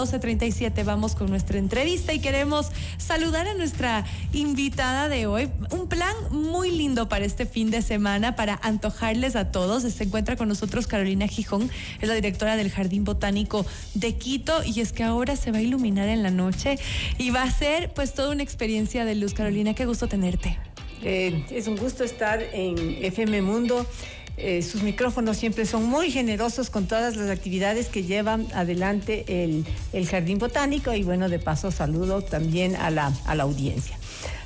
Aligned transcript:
12.37 0.00 0.82
vamos 0.82 1.14
con 1.14 1.28
nuestra 1.28 1.58
entrevista 1.58 2.14
y 2.14 2.20
queremos 2.20 2.70
saludar 2.96 3.46
a 3.46 3.52
nuestra 3.52 4.06
invitada 4.32 5.10
de 5.10 5.26
hoy. 5.26 5.50
Un 5.72 5.88
plan 5.88 6.14
muy 6.30 6.70
lindo 6.70 7.06
para 7.10 7.26
este 7.26 7.44
fin 7.44 7.70
de 7.70 7.82
semana, 7.82 8.34
para 8.34 8.58
antojarles 8.62 9.36
a 9.36 9.52
todos. 9.52 9.82
Se 9.82 10.04
encuentra 10.04 10.36
con 10.36 10.48
nosotros 10.48 10.86
Carolina 10.86 11.26
Gijón, 11.28 11.70
es 12.00 12.08
la 12.08 12.14
directora 12.14 12.56
del 12.56 12.70
Jardín 12.70 13.04
Botánico 13.04 13.66
de 13.92 14.14
Quito 14.14 14.64
y 14.64 14.80
es 14.80 14.92
que 14.92 15.02
ahora 15.02 15.36
se 15.36 15.52
va 15.52 15.58
a 15.58 15.62
iluminar 15.62 16.08
en 16.08 16.22
la 16.22 16.30
noche 16.30 16.78
y 17.18 17.28
va 17.28 17.42
a 17.42 17.50
ser 17.50 17.92
pues 17.92 18.14
toda 18.14 18.30
una 18.30 18.42
experiencia 18.42 19.04
de 19.04 19.16
luz. 19.16 19.34
Carolina, 19.34 19.74
qué 19.74 19.84
gusto 19.84 20.08
tenerte. 20.08 20.56
Eh, 21.02 21.44
es 21.50 21.66
un 21.66 21.76
gusto 21.76 22.04
estar 22.04 22.42
en 22.42 23.04
FM 23.04 23.42
Mundo. 23.42 23.86
Eh, 24.36 24.62
sus 24.62 24.82
micrófonos 24.82 25.36
siempre 25.36 25.66
son 25.66 25.84
muy 25.84 26.10
generosos 26.10 26.70
con 26.70 26.86
todas 26.86 27.16
las 27.16 27.28
actividades 27.28 27.88
que 27.88 28.04
llevan 28.04 28.46
adelante 28.54 29.44
el, 29.44 29.64
Jardín 30.08 30.38
Botánico 30.38 30.94
y 30.94 31.02
bueno, 31.02 31.28
de 31.28 31.38
paso 31.38 31.70
saludo 31.70 32.22
también 32.22 32.74
a 32.76 32.90
la, 32.90 33.12
a 33.26 33.34
la 33.34 33.42
audiencia. 33.42 33.98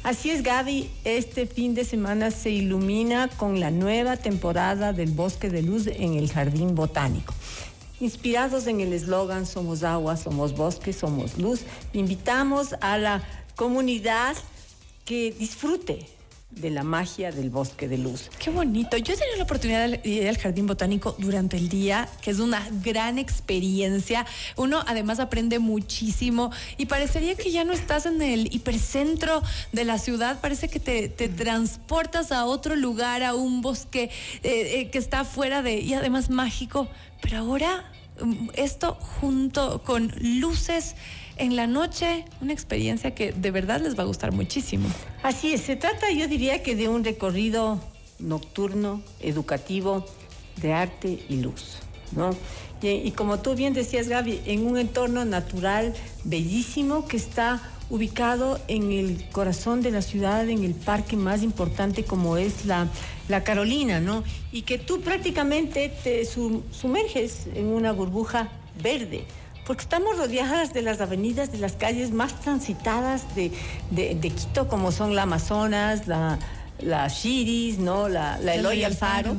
Así 0.02 0.30
es, 0.30 0.42
Gaby, 0.42 0.91
este 1.05 1.47
fin 1.47 1.75
de 1.75 1.84
semana 1.84 2.30
se 2.30 2.51
ilumina 2.51 3.28
con 3.28 3.61
la 3.61 3.70
nueva 3.70 4.16
temporada 4.16 4.92
del 4.92 5.11
Bosque 5.12 5.48
de 5.48 5.62
Luz 5.62 5.87
en 5.87 6.14
el 6.14 6.30
Jardín 6.30 6.75
Botánico. 6.75 7.33
Inspirados 8.01 8.66
en 8.66 8.80
el 8.80 8.92
eslogan 8.92 9.47
Somos 9.47 9.83
agua, 9.83 10.16
somos 10.16 10.55
bosque, 10.55 10.92
somos 10.92 11.39
luz, 11.39 11.61
invitamos 11.92 12.75
a 12.80 12.98
la 12.98 13.23
comunidad 13.56 14.37
que 15.05 15.33
disfrute 15.33 16.06
de 16.57 16.71
la 16.71 16.83
magia 16.83 17.33
del 17.33 17.51
bosque 17.51 17.89
de 17.89 17.99
luz. 17.99 18.31
Qué 18.39 18.51
bonito. 18.51 18.97
Yo 18.97 19.15
he 19.15 19.17
tenido 19.17 19.37
la 19.37 19.45
oportunidad 19.45 19.89
de 19.89 20.09
ir 20.09 20.29
al 20.29 20.39
jardín 20.39 20.67
botánico 20.67 21.15
durante 21.19 21.57
el 21.57 21.69
día, 21.69 22.09
que 22.23 22.31
es 22.31 22.39
una 22.39 22.67
gran 22.83 23.19
experiencia. 23.19 24.27
Uno 24.57 24.83
además 24.87 25.21
aprende 25.21 25.59
muchísimo 25.59 26.51
y 26.77 26.87
parecería 26.87 27.35
que 27.35 27.51
ya 27.51 27.65
no 27.65 27.73
estás 27.73 28.07
en 28.07 28.21
el 28.23 28.55
hipercentro 28.55 29.43
de 29.73 29.84
la 29.84 29.98
ciudad, 29.98 30.41
parece 30.41 30.69
que 30.69 30.81
te, 30.81 31.09
transportas 31.09 32.33
a 32.33 32.45
otro 32.45 32.77
lugar, 32.77 33.23
a 33.23 33.34
un 33.34 33.61
bosque 33.61 34.11
eh, 34.43 34.81
eh, 34.81 34.91
que 34.91 34.98
está 34.98 35.25
fuera 35.25 35.62
de, 35.62 35.81
y 35.81 35.95
además 35.95 36.31
mágico. 36.31 36.89
Pero 37.21 37.39
ahora 37.39 37.91
esto 38.55 38.95
junto 38.95 39.83
con 39.83 40.12
luces 40.20 40.95
en 41.37 41.57
la 41.57 41.67
noche, 41.67 42.25
una 42.41 42.53
experiencia 42.53 43.15
que 43.15 43.33
de 43.33 43.51
verdad 43.51 43.81
les 43.81 43.98
va 43.98 44.05
a 44.05 44.06
gustar 44.06 44.33
muchísimo. 44.33 44.89
Así 45.23 45.53
es, 45.53 45.62
se 45.62 45.77
trata 45.77 46.11
yo 46.11 46.29
diría 46.29 46.62
que 46.62 46.77
de 46.77 46.89
un 46.89 47.05
recorrido 47.05 47.81
nocturno, 48.19 49.03
educativo, 49.21 50.06
de 50.61 50.73
arte 50.73 51.25
y 51.29 51.37
luz, 51.37 51.79
¿no? 52.12 52.31
Y, 52.81 52.89
y, 52.89 53.12
como 53.12 53.41
tú 53.41 53.55
bien 53.55 53.73
decías, 53.73 54.09
Gaby, 54.09 54.43
en 54.45 54.67
un 54.67 54.77
entorno 54.78 55.25
natural 55.25 55.95
bellísimo 56.23 57.09
que 57.09 57.17
está 57.17 57.62
ubicado 57.95 58.61
en 58.67 58.91
el 58.91 59.25
corazón 59.31 59.81
de 59.81 59.92
la 59.92 60.03
ciudad, 60.03 60.48
en 60.48 60.64
el 60.64 60.75
parque 60.75 61.17
más 61.17 61.45
importante 61.45 62.05
como 62.05 62.37
es 62.37 62.67
la, 62.67 62.89
la 63.28 63.45
Carolina, 63.45 64.00
¿no? 64.00 64.25
Y 64.50 64.62
que 64.62 64.78
tú 64.78 65.00
prácticamente 65.00 65.92
te 66.03 66.25
sumerges 66.25 67.47
en 67.55 67.67
una 67.67 67.92
burbuja 67.92 68.48
verde 68.83 69.25
porque 69.65 69.83
estamos 69.83 70.19
rodeadas 70.19 70.75
de 70.75 70.83
las 70.83 71.00
avenidas, 71.00 71.53
de 71.53 71.59
las 71.59 71.72
calles 71.72 72.11
más 72.11 72.39
transitadas 72.41 73.22
de, 73.34 73.50
Quito, 74.20 74.69
como 74.69 74.92
son 74.92 75.15
la 75.15 75.22
Amazonas, 75.22 76.06
la, 76.06 76.39
la 76.81 77.09
Shiris, 77.09 77.78
¿no? 77.78 78.09
La, 78.09 78.39
la 78.41 78.56
Eloy 78.56 78.84
Alfaro. 78.84 79.37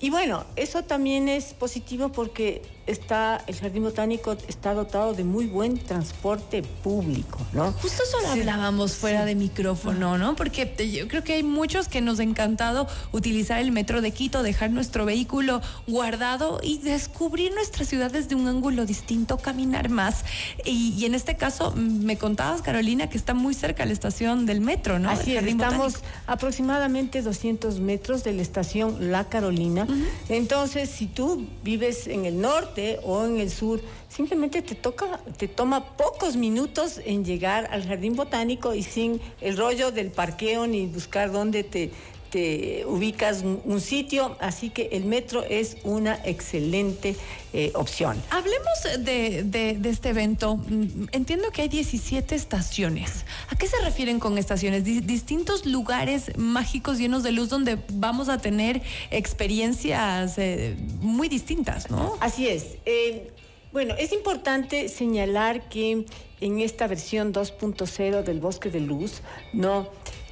Y 0.00 0.10
bueno, 0.10 0.44
eso 0.56 0.82
también 0.82 1.28
es 1.28 1.54
positivo 1.54 2.10
porque 2.10 2.60
está, 2.88 3.44
el 3.46 3.54
Jardín 3.54 3.82
Botánico 3.82 4.36
está 4.48 4.74
dotado 4.74 5.12
de 5.12 5.22
muy 5.22 5.46
buen 5.46 5.78
transporte 5.78 6.62
público, 6.62 7.38
¿no? 7.52 7.72
Justo 7.72 8.02
eso 8.02 8.20
lo 8.22 8.28
hablábamos 8.28 8.94
fuera 8.94 9.24
de 9.24 9.34
micrófono, 9.34 10.16
¿no? 10.18 10.34
Porque 10.34 10.74
yo 10.90 11.06
creo 11.06 11.22
que 11.22 11.34
hay 11.34 11.42
muchos 11.42 11.88
que 11.88 12.00
nos 12.00 12.18
ha 12.18 12.22
encantado 12.22 12.88
utilizar 13.12 13.60
el 13.60 13.72
metro 13.72 14.00
de 14.00 14.10
Quito, 14.10 14.42
dejar 14.42 14.70
nuestro 14.70 15.04
vehículo 15.04 15.60
guardado 15.86 16.60
y 16.62 16.78
descubrir 16.78 17.52
nuestra 17.52 17.84
ciudad 17.84 18.10
desde 18.10 18.34
un 18.34 18.48
ángulo 18.48 18.86
distinto, 18.86 19.36
caminar 19.36 19.90
más. 19.90 20.24
Y, 20.64 21.04
en 21.04 21.14
este 21.14 21.36
caso, 21.36 21.72
me 21.76 22.16
contabas, 22.16 22.62
Carolina, 22.62 23.08
que 23.10 23.18
está 23.18 23.34
muy 23.34 23.54
cerca 23.54 23.84
la 23.84 23.92
estación 23.92 24.46
del 24.46 24.60
metro, 24.60 24.98
¿no? 24.98 25.10
Así 25.10 25.36
es, 25.36 25.44
estamos 25.44 25.96
aproximadamente 26.26 27.20
200 27.20 27.80
metros 27.80 28.24
de 28.24 28.32
la 28.32 28.42
estación 28.42 29.12
La 29.12 29.28
Carolina. 29.28 29.86
Entonces, 30.28 30.88
si 30.88 31.06
tú 31.06 31.46
vives 31.62 32.06
en 32.06 32.24
el 32.24 32.40
norte, 32.40 32.77
o 33.02 33.24
en 33.26 33.40
el 33.40 33.50
sur, 33.50 33.80
simplemente 34.08 34.62
te 34.62 34.74
toca, 34.74 35.20
te 35.36 35.48
toma 35.48 35.96
pocos 35.96 36.36
minutos 36.36 37.00
en 37.04 37.24
llegar 37.24 37.68
al 37.72 37.86
jardín 37.86 38.14
botánico 38.14 38.74
y 38.74 38.82
sin 38.82 39.20
el 39.40 39.56
rollo 39.56 39.90
del 39.90 40.10
parqueo 40.10 40.66
ni 40.66 40.86
buscar 40.86 41.32
dónde 41.32 41.64
te, 41.64 41.90
te 42.30 42.84
ubicas 42.86 43.42
un, 43.42 43.80
sitio, 43.80 44.36
así 44.40 44.70
que 44.70 44.88
el 44.92 45.04
metro 45.04 45.44
es 45.44 45.76
una 45.84 46.20
excelente 46.24 47.16
eh, 47.52 47.70
opción. 47.74 48.20
Hablemos 48.30 49.04
de, 49.04 49.78
este 49.84 50.10
evento. 50.10 50.56
Mm, 50.56 51.06
entiendo 51.12 51.50
que 51.50 51.62
hay 51.62 51.68
17 51.68 52.34
estaciones. 52.34 53.24
¿A 53.48 53.56
qué 53.56 53.66
se 53.66 53.80
refieren 53.80 54.20
con 54.20 54.36
estaciones? 54.38 54.84
distintos 54.84 55.66
lugares 55.66 56.36
mágicos 56.36 56.98
llenos 56.98 57.22
de 57.22 57.32
luz 57.32 57.48
donde 57.48 57.78
vamos 57.92 58.28
a 58.28 58.38
tener 58.38 58.82
experiencias 59.10 60.38
eh, 60.38 60.76
muy 61.00 61.28
distintas, 61.28 61.90
¿no? 61.90 62.16
Así 62.20 62.48
es. 62.48 62.76
Eh, 62.84 63.30
bueno, 63.72 63.94
es 63.98 64.12
importante 64.12 64.88
señalar 64.88 65.68
que 65.68 66.04
en 66.40 66.60
esta 66.60 66.86
versión 66.86 67.32
2.0 67.32 68.22
del 68.22 68.40
Bosque 68.40 68.70
de 68.70 68.80
Luz, 68.80 69.22
no 69.52 69.88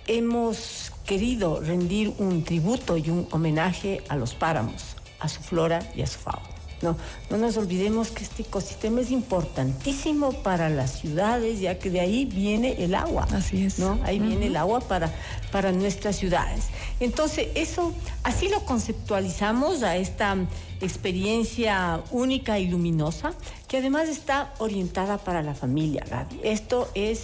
hemos 0.07 0.93
querido 1.06 1.61
rendir 1.61 2.12
un 2.19 2.44
tributo 2.44 2.97
y 2.97 3.09
un 3.11 3.27
homenaje 3.31 4.03
a 4.09 4.17
los 4.17 4.34
páramos, 4.34 4.97
a 5.21 5.28
su 5.28 5.41
flora 5.41 5.81
y 5.94 6.03
a 6.03 6.06
su 6.06 6.19
fauna. 6.19 6.56
No, 6.83 6.94
no 7.31 7.39
nos 7.39 7.56
olvidemos 7.56 8.11
que 8.11 8.22
este 8.22 8.43
ecosistema 8.43 9.00
es 9.00 9.11
importantísimo 9.11 10.33
para 10.43 10.69
las 10.69 11.00
ciudades, 11.00 11.59
ya 11.61 11.78
que 11.78 11.89
de 11.89 12.00
ahí 12.00 12.27
viene 12.27 12.84
el 12.84 12.95
agua. 12.95 13.27
Así 13.33 13.65
es. 13.65 13.78
¿no? 13.78 13.99
Ahí 14.05 14.19
viene 14.19 14.49
el 14.49 14.56
agua 14.56 14.81
para, 14.81 15.11
para 15.50 15.72
nuestras 15.72 16.16
ciudades. 16.16 16.66
Entonces, 17.00 17.49
eso, 17.55 17.95
así 18.25 18.49
lo 18.49 18.62
conceptualizamos 18.66 19.83
a 19.83 19.97
esta 19.97 20.37
experiencia 20.83 22.03
única 22.11 22.59
y 22.59 22.66
luminosa, 22.66 23.33
que 23.69 23.78
además 23.78 24.11
está 24.11 24.53
orientada 24.59 25.16
para 25.16 25.43
la 25.43 25.55
familia, 25.55 26.05
Gaby. 26.11 26.41
Esto 26.43 26.91
es 26.95 27.22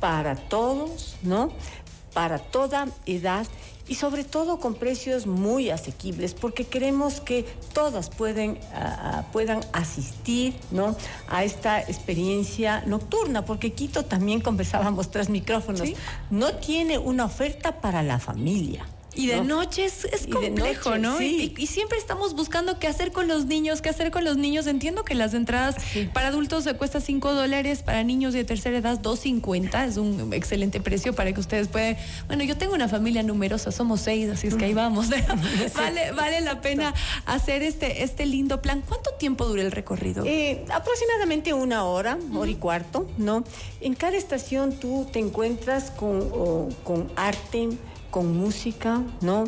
para 0.00 0.34
todos, 0.34 1.14
¿no? 1.22 1.52
Para 2.12 2.38
toda 2.38 2.88
edad 3.06 3.46
y 3.88 3.96
sobre 3.96 4.24
todo 4.24 4.58
con 4.58 4.74
precios 4.74 5.26
muy 5.26 5.70
asequibles, 5.70 6.34
porque 6.34 6.64
queremos 6.64 7.20
que 7.20 7.44
todas 7.72 8.10
pueden, 8.10 8.58
puedan 9.32 9.60
asistir 9.72 10.54
¿no? 10.70 10.96
a 11.28 11.44
esta 11.44 11.80
experiencia 11.80 12.84
nocturna, 12.86 13.44
porque 13.44 13.72
Quito 13.72 14.04
también 14.04 14.40
conversábamos 14.48 15.10
tras 15.10 15.28
micrófonos, 15.28 15.88
no 16.30 16.54
tiene 16.54 16.98
una 16.98 17.24
oferta 17.24 17.80
para 17.80 18.02
la 18.02 18.18
familia. 18.18 18.86
Y 19.14 19.26
de 19.26 19.42
noche 19.42 19.84
es, 19.84 20.26
complejo, 20.30 20.96
¿no? 20.98 21.20
Y, 21.20 21.66
siempre 21.66 21.98
estamos 21.98 22.34
buscando 22.34 22.78
qué 22.78 22.86
hacer 22.86 23.12
con 23.12 23.28
los 23.28 23.46
niños, 23.46 23.82
qué 23.82 23.88
hacer 23.88 24.10
con 24.10 24.24
los 24.24 24.36
niños. 24.36 24.66
Entiendo 24.66 25.04
que 25.04 25.14
las 25.14 25.34
entradas 25.34 25.76
para 26.12 26.28
adultos 26.28 26.64
se 26.64 26.74
cuesta 26.74 27.00
5 27.00 27.34
dólares, 27.34 27.82
para 27.82 28.04
niños 28.04 28.32
de 28.32 28.44
tercera 28.44 28.78
edad 28.78 29.00
2.50. 29.00 29.86
Es 29.86 29.96
un 29.96 30.32
excelente 30.32 30.80
precio 30.80 31.14
para 31.14 31.32
que 31.32 31.40
ustedes 31.40 31.68
puedan. 31.68 31.96
Bueno, 32.26 32.44
yo 32.44 32.56
tengo 32.56 32.74
una 32.74 32.88
familia 32.88 33.22
numerosa, 33.22 33.70
somos 33.70 34.00
seis, 34.00 34.30
así 34.30 34.48
es 34.48 34.54
que 34.54 34.66
ahí 34.66 34.74
vamos. 34.74 35.08
vale, 35.74 36.12
vale 36.12 36.40
la 36.40 36.60
pena 36.60 36.94
hacer 37.26 37.62
este, 37.62 38.02
este 38.02 38.26
lindo 38.26 38.62
plan. 38.62 38.82
¿Cuánto 38.86 39.10
tiempo 39.14 39.46
dura 39.46 39.62
el 39.62 39.72
recorrido? 39.72 40.24
Eh, 40.26 40.64
aproximadamente 40.72 41.52
una 41.52 41.84
hora, 41.84 42.18
hora 42.34 42.50
y 42.50 42.54
cuarto, 42.54 43.08
¿no? 43.18 43.44
En 43.80 43.94
cada 43.94 44.16
estación 44.16 44.72
tú 44.72 45.06
te 45.12 45.18
encuentras 45.18 45.90
con, 45.90 46.72
con 46.84 47.10
arte 47.16 47.68
con 48.12 48.36
música, 48.36 49.02
¿no? 49.22 49.46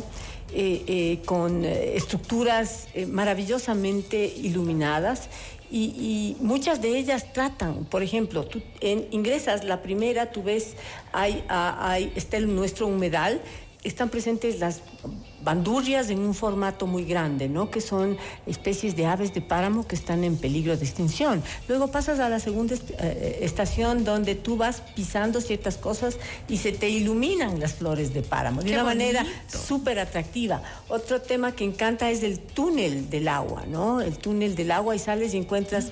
Eh, 0.53 0.83
eh, 0.87 1.19
con 1.25 1.63
eh, 1.63 1.95
estructuras 1.95 2.87
maravillosamente 3.07 4.25
iluminadas 4.25 5.29
y, 5.71 6.37
muchas 6.39 6.81
de 6.81 6.97
ellas 6.97 7.33
tratan, 7.33 7.85
por 7.85 8.01
ejemplo, 8.03 8.47
ingresas 9.11 9.63
la 9.63 9.81
primera, 9.81 10.31
tú 10.31 10.43
ves, 10.43 10.75
hay, 11.11 11.43
está 12.15 12.37
el, 12.37 12.55
nuestro 12.55 12.87
humedal, 12.87 13.41
están 13.83 14.09
presentes 14.09 14.59
las 14.59 14.81
bandurrias 15.45 16.09
en 16.09 16.19
un 16.19 16.33
formato 16.33 16.87
muy 16.87 17.05
grande, 17.05 17.47
¿no? 17.47 17.69
Que 17.69 17.79
son 17.79 18.17
especies 18.47 18.95
de 18.95 19.05
aves 19.05 19.33
de 19.33 19.41
páramo 19.41 19.87
que 19.87 19.95
están 19.95 20.23
en 20.23 20.37
peligro 20.37 20.75
de 20.75 20.83
extinción. 20.83 21.43
Luego 21.69 21.87
pasas 21.91 22.19
a 22.19 22.27
la 22.27 22.39
segunda 22.39 22.75
eh, 22.99 23.39
estación 23.41 24.03
donde 24.03 24.33
tú 24.33 24.57
vas 24.57 24.81
pisando 24.95 25.39
ciertas 25.39 25.77
cosas 25.77 26.17
y 26.49 26.57
se 26.57 26.71
te 26.71 26.89
iluminan 26.89 27.59
las 27.59 27.75
flores 27.75 28.13
de 28.13 28.23
páramo 28.23 28.63
de 28.63 28.73
una 28.73 28.83
manera 28.83 29.25
súper 29.47 29.99
atractiva. 29.99 30.63
Otro 30.89 31.21
tema 31.21 31.51
que 31.51 31.63
encanta 31.63 32.09
es 32.09 32.23
el 32.23 32.39
túnel 32.39 33.09
del 33.11 33.27
agua, 33.27 33.65
¿no? 33.67 34.01
El 34.01 34.17
túnel 34.17 34.55
del 34.55 34.71
agua 34.71 34.95
y 34.95 34.99
sales 34.99 35.35
y 35.35 35.37
encuentras 35.37 35.91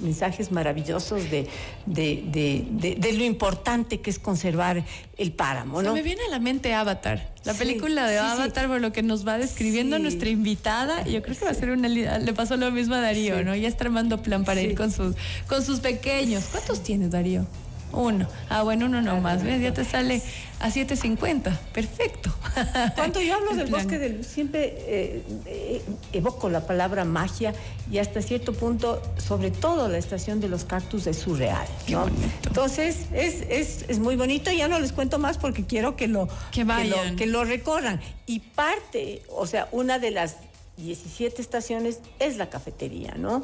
mensajes 0.00 0.52
maravillosos 0.52 1.28
de, 1.28 1.48
de, 1.86 3.12
lo 3.12 3.24
importante 3.24 4.00
que 4.00 4.10
es 4.10 4.20
conservar 4.20 4.84
el 5.16 5.32
páramo, 5.32 5.82
¿no? 5.82 5.90
Se 5.90 5.94
me 5.94 6.02
viene 6.02 6.22
a 6.28 6.30
la 6.30 6.38
mente 6.38 6.72
Avatar. 6.72 7.31
La 7.44 7.54
película 7.54 8.06
de 8.06 8.18
Avatar, 8.18 8.68
por 8.68 8.80
lo 8.80 8.92
que 8.92 9.02
nos 9.02 9.26
va 9.26 9.36
describiendo 9.36 9.98
nuestra 9.98 10.28
invitada, 10.28 11.04
yo 11.04 11.22
creo 11.22 11.36
que 11.36 11.44
va 11.44 11.50
a 11.50 11.54
ser 11.54 11.70
una. 11.70 11.88
Le 11.88 12.32
pasó 12.34 12.56
lo 12.56 12.70
mismo 12.70 12.94
a 12.94 13.00
Darío, 13.00 13.42
¿no? 13.44 13.56
Ya 13.56 13.66
está 13.66 13.84
armando 13.84 14.22
plan 14.22 14.44
para 14.44 14.60
ir 14.60 14.76
con 14.76 14.92
sus, 14.92 15.16
con 15.48 15.64
sus 15.64 15.80
pequeños. 15.80 16.44
¿Cuántos 16.52 16.82
tienes, 16.84 17.10
Darío? 17.10 17.46
Uno. 17.92 18.26
Ah, 18.48 18.62
bueno, 18.62 18.86
uno 18.86 19.02
no 19.02 19.20
más. 19.20 19.42
¿Ves? 19.42 19.60
Ya 19.60 19.72
te 19.72 19.84
sale 19.84 20.22
a 20.60 20.68
7.50. 20.68 21.56
Perfecto. 21.72 22.34
Cuando 22.94 23.20
yo 23.20 23.34
hablo 23.34 23.54
del 23.54 23.70
bosque 23.70 23.98
de 23.98 24.10
luz, 24.10 24.26
siempre 24.26 24.74
eh, 24.78 25.22
eh, 25.46 25.82
evoco 26.12 26.48
la 26.48 26.66
palabra 26.66 27.04
magia 27.04 27.52
y 27.90 27.98
hasta 27.98 28.22
cierto 28.22 28.52
punto, 28.52 29.02
sobre 29.18 29.50
todo 29.50 29.88
la 29.88 29.98
estación 29.98 30.40
de 30.40 30.48
los 30.48 30.64
cactus 30.64 31.06
es 31.06 31.18
surreal. 31.18 31.66
¿no? 31.88 32.06
Entonces, 32.46 33.06
es, 33.12 33.42
es, 33.48 33.84
es, 33.88 33.98
muy 33.98 34.16
bonito. 34.16 34.50
Ya 34.50 34.68
no 34.68 34.78
les 34.78 34.92
cuento 34.92 35.18
más 35.18 35.38
porque 35.38 35.64
quiero 35.64 35.96
que 35.96 36.08
lo, 36.08 36.28
que, 36.50 36.64
vayan. 36.64 36.90
que 36.90 37.10
lo, 37.10 37.16
que 37.16 37.26
lo 37.26 37.44
recorran. 37.44 38.00
Y 38.26 38.40
parte, 38.40 39.22
o 39.28 39.46
sea, 39.46 39.68
una 39.72 39.98
de 39.98 40.10
las 40.10 40.36
17 40.76 41.40
estaciones 41.40 42.00
es 42.18 42.36
la 42.36 42.48
cafetería, 42.48 43.14
¿no? 43.16 43.42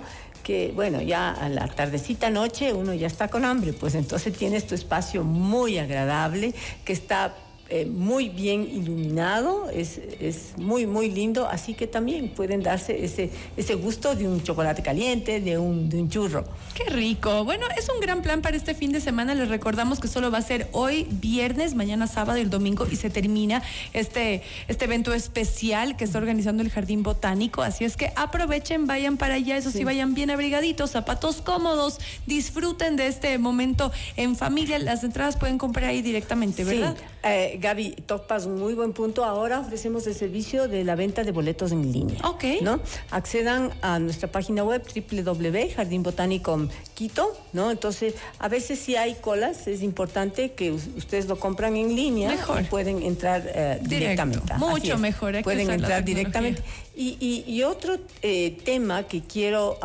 que, 0.48 0.72
bueno, 0.74 1.02
ya 1.02 1.30
a 1.30 1.50
la 1.50 1.68
tardecita 1.68 2.30
noche 2.30 2.72
uno 2.72 2.94
ya 2.94 3.06
está 3.06 3.28
con 3.28 3.44
hambre, 3.44 3.74
pues 3.74 3.94
entonces 3.94 4.34
tienes 4.34 4.66
tu 4.66 4.74
espacio 4.74 5.22
muy 5.22 5.76
agradable 5.76 6.54
que 6.86 6.94
está 6.94 7.34
eh, 7.70 7.84
muy 7.84 8.30
bien 8.30 8.62
iluminado, 8.62 9.68
es, 9.70 10.00
es, 10.20 10.56
muy, 10.56 10.86
muy 10.86 11.10
lindo, 11.10 11.46
así 11.46 11.74
que 11.74 11.86
también 11.86 12.30
pueden 12.30 12.62
darse 12.62 13.04
ese, 13.04 13.30
ese 13.58 13.74
gusto 13.74 14.14
de 14.14 14.26
un 14.26 14.42
chocolate 14.42 14.82
caliente, 14.82 15.40
de 15.40 15.58
un, 15.58 15.90
de 15.90 16.00
un 16.00 16.08
churro. 16.08 16.44
Qué 16.74 16.84
rico. 16.84 17.44
Bueno, 17.44 17.66
es 17.76 17.90
un 17.90 18.00
gran 18.00 18.22
plan 18.22 18.40
para 18.40 18.56
este 18.56 18.74
fin 18.74 18.90
de 18.90 19.02
semana. 19.02 19.34
Les 19.34 19.48
recordamos 19.48 20.00
que 20.00 20.08
solo 20.08 20.30
va 20.30 20.38
a 20.38 20.42
ser 20.42 20.68
hoy 20.72 21.06
viernes, 21.10 21.74
mañana 21.74 22.06
sábado 22.06 22.38
y 22.38 22.42
el 22.42 22.48
domingo 22.48 22.86
y 22.90 22.96
se 22.96 23.10
termina 23.10 23.62
este, 23.92 24.42
este 24.68 24.86
evento 24.86 25.12
especial 25.12 25.96
que 25.96 26.04
está 26.04 26.16
organizando 26.16 26.62
el 26.62 26.70
Jardín 26.70 27.02
Botánico. 27.02 27.60
Así 27.60 27.84
es 27.84 27.98
que 27.98 28.12
aprovechen, 28.16 28.86
vayan 28.86 29.18
para 29.18 29.34
allá, 29.34 29.58
eso 29.58 29.70
sí, 29.70 29.84
vayan 29.84 30.14
bien 30.14 30.30
abrigaditos, 30.30 30.92
zapatos 30.92 31.42
cómodos, 31.42 31.98
disfruten 32.26 32.96
de 32.96 33.08
este 33.08 33.36
momento 33.36 33.92
en 34.16 34.36
familia. 34.36 34.78
Las 34.78 35.04
entradas 35.04 35.36
pueden 35.36 35.58
comprar 35.58 35.90
ahí 35.90 36.00
directamente, 36.00 36.64
¿verdad? 36.64 36.96
Sí. 36.96 37.04
Eh, 37.24 37.57
Gaby, 37.58 37.96
topas 38.06 38.46
un 38.46 38.58
muy 38.58 38.74
buen 38.74 38.92
punto. 38.92 39.24
Ahora 39.24 39.60
ofrecemos 39.60 40.06
el 40.06 40.14
servicio 40.14 40.68
de 40.68 40.84
la 40.84 40.94
venta 40.94 41.24
de 41.24 41.32
boletos 41.32 41.72
en 41.72 41.92
línea. 41.92 42.20
Ok. 42.24 42.44
¿no? 42.62 42.80
Accedan 43.10 43.70
a 43.82 43.98
nuestra 43.98 44.30
página 44.30 44.64
web 44.64 44.82
www.jardinbotánico 44.82 46.68
Quito, 46.94 47.36
¿no? 47.52 47.70
Entonces, 47.70 48.14
a 48.38 48.48
veces 48.48 48.78
si 48.78 48.96
hay 48.96 49.16
colas, 49.16 49.66
es 49.66 49.82
importante 49.82 50.52
que 50.52 50.72
ustedes 50.72 51.26
lo 51.26 51.38
compran 51.38 51.76
en 51.76 51.94
línea 51.94 52.30
mejor. 52.30 52.60
y 52.60 52.64
pueden 52.64 53.02
entrar 53.02 53.42
eh, 53.46 53.78
directamente. 53.82 54.54
Mucho 54.54 54.98
mejor. 54.98 55.42
pueden 55.42 55.70
entrar 55.70 56.04
directamente. 56.04 56.62
Y, 56.96 57.62
otro 57.62 57.96
eh, 58.22 58.56
tema 58.64 59.02
que 59.02 59.22
quiero 59.22 59.78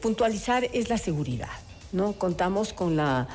puntualizar 0.00 0.64
es 0.72 0.88
la 0.88 0.98
seguridad, 0.98 1.50
¿no? 1.92 2.12
Contamos 2.14 2.72
con 2.72 2.96
la 2.96 3.28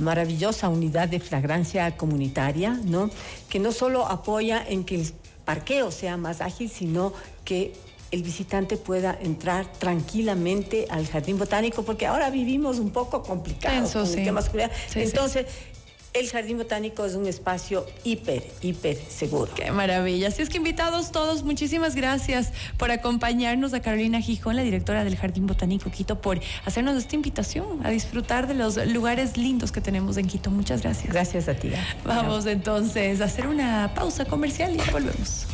maravillosa 0.00 0.68
unidad 0.68 1.08
de 1.08 1.20
flagrancia 1.20 1.96
comunitaria, 1.96 2.78
¿no? 2.84 3.10
Que 3.48 3.58
no 3.58 3.72
solo 3.72 4.06
apoya 4.06 4.64
en 4.66 4.84
que 4.84 4.96
el 4.96 5.12
parqueo 5.44 5.90
sea 5.90 6.16
más 6.16 6.40
ágil, 6.40 6.70
sino 6.70 7.12
que 7.44 7.72
el 8.10 8.22
visitante 8.22 8.76
pueda 8.76 9.18
entrar 9.20 9.70
tranquilamente 9.72 10.86
al 10.90 11.06
jardín 11.06 11.38
botánico, 11.38 11.82
porque 11.82 12.06
ahora 12.06 12.30
vivimos 12.30 12.78
un 12.78 12.90
poco 12.90 13.22
complicado 13.22 13.90
con 13.90 14.06
el 14.06 14.24
tema 14.24 14.42
seguridad. 14.42 14.70
Entonces, 14.94 15.46
el 16.18 16.30
Jardín 16.30 16.58
Botánico 16.58 17.04
es 17.04 17.14
un 17.14 17.26
espacio 17.26 17.86
hiper, 18.04 18.44
hiper 18.60 18.96
seguro. 18.96 19.52
Qué 19.54 19.70
maravilla. 19.70 20.28
Así 20.28 20.42
es 20.42 20.48
que 20.48 20.56
invitados 20.56 21.12
todos, 21.12 21.42
muchísimas 21.42 21.94
gracias 21.94 22.52
por 22.76 22.90
acompañarnos 22.90 23.72
a 23.74 23.80
Carolina 23.80 24.20
Gijón, 24.20 24.56
la 24.56 24.62
directora 24.62 25.04
del 25.04 25.16
Jardín 25.16 25.46
Botánico 25.46 25.90
Quito, 25.90 26.20
por 26.20 26.40
hacernos 26.64 26.96
esta 26.96 27.14
invitación 27.14 27.84
a 27.84 27.90
disfrutar 27.90 28.46
de 28.48 28.54
los 28.54 28.76
lugares 28.88 29.36
lindos 29.36 29.72
que 29.72 29.80
tenemos 29.80 30.16
en 30.16 30.26
Quito. 30.26 30.50
Muchas 30.50 30.82
gracias. 30.82 31.12
Gracias 31.12 31.48
a 31.48 31.54
ti. 31.54 31.70
Vamos 32.04 32.46
entonces 32.46 33.20
a 33.20 33.24
hacer 33.24 33.46
una 33.46 33.92
pausa 33.94 34.24
comercial 34.24 34.74
y 34.74 34.90
volvemos. 34.90 35.46